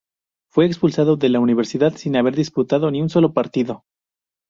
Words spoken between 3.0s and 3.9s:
un solo partido.